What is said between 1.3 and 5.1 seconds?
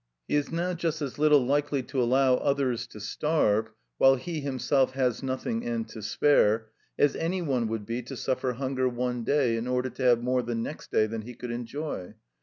likely to allow others to starve, while he himself